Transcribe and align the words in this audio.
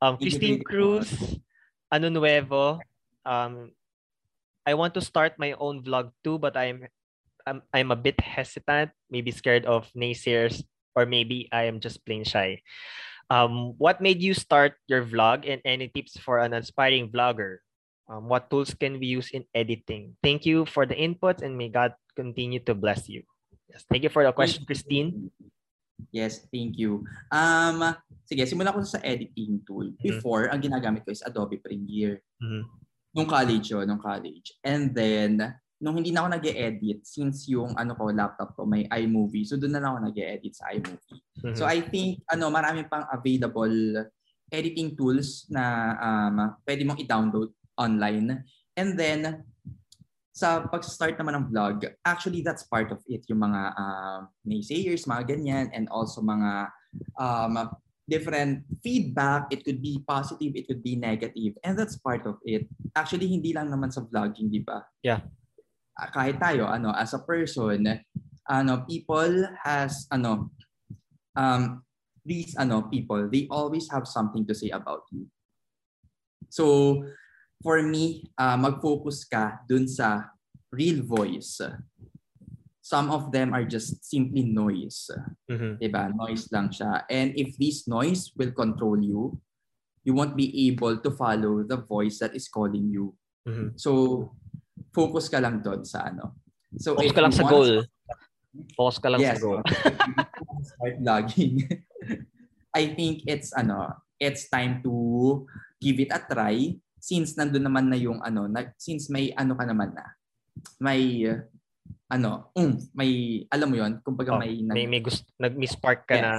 Um, 0.00 0.16
Christine 0.16 0.64
Cruz, 0.64 1.12
ano 1.92 2.08
nuevo? 2.08 2.80
Um, 3.24 3.72
I 4.64 4.72
want 4.74 4.96
to 4.96 5.04
start 5.04 5.36
my 5.36 5.52
own 5.60 5.84
vlog 5.84 6.12
too, 6.24 6.40
but 6.40 6.56
I'm 6.56 6.88
I'm 7.44 7.60
I'm 7.72 7.90
a 7.92 8.00
bit 8.00 8.20
hesitant, 8.20 8.90
maybe 9.12 9.30
scared 9.30 9.68
of 9.68 9.92
naysayers, 9.92 10.64
or 10.96 11.04
maybe 11.04 11.48
I 11.52 11.68
am 11.68 11.80
just 11.80 12.04
plain 12.04 12.24
shy. 12.24 12.64
Um, 13.28 13.76
what 13.78 14.00
made 14.00 14.24
you 14.24 14.34
start 14.34 14.74
your 14.88 15.04
vlog, 15.04 15.44
and 15.44 15.60
any 15.64 15.92
tips 15.92 16.16
for 16.18 16.40
an 16.40 16.56
aspiring 16.56 17.12
vlogger? 17.12 17.62
Um, 18.10 18.26
what 18.26 18.50
tools 18.50 18.74
can 18.74 18.98
we 18.98 19.06
use 19.06 19.30
in 19.30 19.46
editing? 19.54 20.16
Thank 20.18 20.42
you 20.42 20.66
for 20.66 20.82
the 20.84 20.98
inputs, 20.98 21.44
and 21.44 21.54
may 21.54 21.68
God 21.68 21.94
continue 22.16 22.58
to 22.66 22.74
bless 22.74 23.06
you. 23.06 23.22
Yes, 23.70 23.86
thank 23.86 24.02
you 24.02 24.10
for 24.10 24.24
the 24.26 24.32
question, 24.32 24.66
Christine. 24.66 25.30
Yes, 26.08 26.48
thank 26.48 26.80
you. 26.80 27.04
Um, 27.28 27.84
sige, 28.24 28.48
simula 28.48 28.72
ko 28.72 28.80
sa 28.80 29.02
editing 29.04 29.60
tool. 29.68 29.92
Mm-hmm. 29.92 30.04
Before, 30.04 30.48
mm-hmm. 30.48 30.54
ang 30.56 30.62
ginagamit 30.64 31.00
ko 31.04 31.12
is 31.12 31.20
Adobe 31.20 31.60
Premiere. 31.60 32.24
Mm-hmm. 32.40 32.62
Nung 33.10 33.28
college 33.28 33.66
yun, 33.68 33.84
nung 33.84 34.00
college. 34.00 34.56
And 34.64 34.94
then, 34.96 35.42
nung 35.80 35.96
hindi 35.98 36.12
na 36.12 36.22
ako 36.24 36.28
nag 36.36 36.46
edit 36.46 37.02
since 37.02 37.48
yung 37.48 37.74
ano 37.74 37.96
ko, 37.96 38.12
laptop 38.12 38.54
ko, 38.54 38.68
may 38.68 38.86
iMovie. 38.86 39.48
So, 39.48 39.58
doon 39.58 39.74
na 39.74 39.80
lang 39.82 39.96
ako 39.96 40.00
nag 40.08 40.18
edit 40.18 40.54
sa 40.54 40.70
iMovie. 40.70 41.22
Mm-hmm. 41.42 41.56
So, 41.58 41.66
I 41.66 41.82
think, 41.82 42.22
ano, 42.30 42.48
marami 42.48 42.86
pang 42.86 43.08
available 43.10 44.06
editing 44.50 44.94
tools 44.98 45.46
na 45.50 45.94
um, 45.98 46.36
pwede 46.66 46.82
mong 46.86 47.00
i-download 47.02 47.50
online. 47.78 48.46
And 48.78 48.94
then, 48.94 49.42
sa 50.40 50.64
pag-start 50.64 51.20
naman 51.20 51.36
ng 51.36 51.46
vlog, 51.52 51.84
actually 52.00 52.40
that's 52.40 52.64
part 52.64 52.88
of 52.88 53.04
it, 53.12 53.28
yung 53.28 53.44
mga 53.44 53.76
uh, 53.76 54.24
naysayers, 54.48 55.04
mga 55.04 55.36
ganyan, 55.36 55.68
and 55.76 55.84
also 55.92 56.24
mga 56.24 56.72
um, 57.20 57.68
different 58.08 58.64
feedback. 58.80 59.52
It 59.52 59.68
could 59.68 59.84
be 59.84 60.00
positive, 60.00 60.56
it 60.56 60.64
could 60.64 60.80
be 60.80 60.96
negative, 60.96 61.60
and 61.60 61.76
that's 61.76 62.00
part 62.00 62.24
of 62.24 62.40
it. 62.48 62.64
Actually, 62.96 63.28
hindi 63.28 63.52
lang 63.52 63.68
naman 63.68 63.92
sa 63.92 64.00
vlogging, 64.00 64.48
di 64.48 64.64
ba? 64.64 64.80
Yeah. 65.04 65.28
Uh, 66.00 66.08
kahit 66.08 66.40
tayo, 66.40 66.64
ano, 66.72 66.88
as 66.96 67.12
a 67.12 67.20
person, 67.20 68.00
ano, 68.48 68.72
people 68.88 69.44
has, 69.60 70.08
ano, 70.08 70.48
um, 71.36 71.84
these, 72.24 72.56
ano, 72.56 72.88
people, 72.88 73.28
they 73.28 73.44
always 73.52 73.92
have 73.92 74.08
something 74.08 74.48
to 74.48 74.56
say 74.56 74.72
about 74.72 75.04
you. 75.12 75.28
So, 76.48 76.96
for 77.60 77.84
me, 77.84 78.32
uh, 78.40 78.56
mag-focus 78.56 79.28
ka 79.28 79.60
dun 79.68 79.84
sa 79.84 80.32
real 80.72 81.02
voice. 81.02 81.60
Some 82.80 83.10
of 83.10 83.30
them 83.30 83.54
are 83.54 83.62
just 83.62 84.02
simply 84.02 84.42
noise. 84.42 85.10
Mm-hmm. 85.50 85.78
Diba? 85.78 86.10
Noise 86.10 86.50
lang 86.50 86.74
siya. 86.74 87.06
And 87.06 87.36
if 87.38 87.54
this 87.58 87.86
noise 87.86 88.32
will 88.34 88.50
control 88.50 88.98
you, 88.98 89.38
you 90.02 90.14
won't 90.14 90.34
be 90.34 90.50
able 90.66 90.98
to 90.98 91.10
follow 91.12 91.62
the 91.62 91.76
voice 91.76 92.18
that 92.18 92.34
is 92.34 92.48
calling 92.48 92.90
you. 92.90 93.14
Mm-hmm. 93.46 93.76
So, 93.76 94.32
focus 94.90 95.28
ka 95.28 95.38
lang 95.38 95.62
doon 95.62 95.84
sa 95.84 96.10
ano. 96.10 96.40
So, 96.78 96.96
focus 96.96 97.14
ka 97.14 97.22
lang 97.22 97.34
sa 97.34 97.46
goal. 97.46 97.84
Focus 98.74 98.98
ka 98.98 99.08
lang 99.14 99.22
yes, 99.22 99.38
sa 99.38 99.46
goal. 99.46 99.62
start 100.74 100.98
vlogging. 100.98 101.70
I 102.74 102.98
think 102.98 103.22
it's 103.30 103.54
ano, 103.54 103.94
it's 104.18 104.50
time 104.50 104.82
to 104.82 105.46
give 105.78 106.02
it 106.02 106.10
a 106.10 106.18
try 106.18 106.74
since 106.98 107.38
nandun 107.38 107.66
naman 107.66 107.86
na 107.86 107.98
yung 107.98 108.18
ano, 108.20 108.50
na, 108.50 108.74
since 108.74 109.06
may 109.06 109.30
ano 109.38 109.54
ka 109.54 109.64
naman 109.64 109.94
na, 109.94 110.04
may 110.80 111.26
uh, 111.28 111.40
ano, 112.10 112.50
um, 112.58 112.74
may 112.92 113.42
alam 113.48 113.70
mo 113.70 113.76
yon, 113.78 114.02
kumbaga 114.02 114.34
oh, 114.34 114.40
may 114.42 114.60
nag, 114.66 114.74
may, 114.74 114.86
may 114.86 115.00
gusto 115.00 115.22
nag-spark 115.38 116.10
ka 116.10 116.14
yes. 116.18 116.24
na 116.26 116.32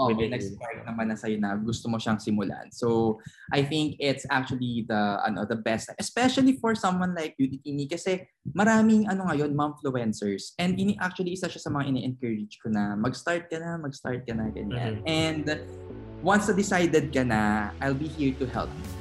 Oh, 0.00 0.08
may 0.16 0.32
nag-spark 0.32 0.80
naman 0.88 1.12
na 1.12 1.16
sa'yo 1.18 1.36
na 1.36 1.52
gusto 1.60 1.84
mo 1.84 2.00
siyang 2.00 2.16
simulan. 2.16 2.72
So, 2.72 3.20
I 3.52 3.60
think 3.60 4.00
it's 4.00 4.24
actually 4.32 4.88
the 4.88 5.20
ano 5.20 5.44
the 5.44 5.60
best, 5.60 5.92
especially 6.00 6.56
for 6.56 6.72
someone 6.72 7.12
like 7.12 7.36
you, 7.36 7.52
Tini, 7.60 7.84
kasi 7.84 8.24
maraming 8.56 9.12
ano 9.12 9.28
ngayon, 9.28 9.52
momfluencers. 9.52 10.56
And 10.56 10.80
ini 10.80 10.96
actually 10.96 11.36
isa 11.36 11.52
siya 11.52 11.60
sa 11.60 11.68
mga 11.68 11.92
ini-encourage 11.92 12.64
ko 12.64 12.72
na 12.72 12.96
mag-start 12.96 13.52
ka 13.52 13.60
na, 13.60 13.76
mag-start 13.76 14.24
ka 14.24 14.32
na, 14.32 14.48
ganyan. 14.48 15.04
Mm-hmm. 15.04 15.10
And 15.10 15.44
once 16.24 16.48
na 16.48 16.56
decided 16.56 17.12
ka 17.12 17.20
na, 17.20 17.68
I'll 17.84 17.92
be 17.92 18.08
here 18.08 18.32
to 18.40 18.48
help 18.48 18.72
you 18.72 18.99